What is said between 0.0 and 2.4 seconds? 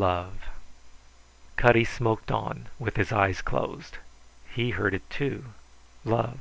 Love. Cutty smoked